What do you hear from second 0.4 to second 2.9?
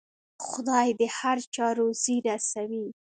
خدای د هر چا روزي رسوي.